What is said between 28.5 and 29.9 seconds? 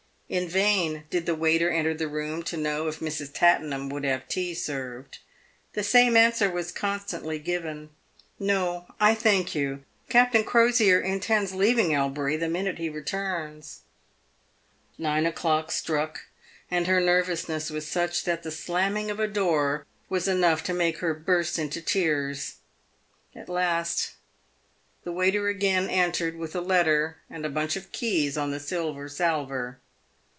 the silver salver.